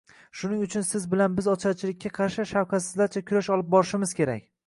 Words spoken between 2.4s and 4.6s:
shafqatsizlarcha kurash olib borishimiz kerak.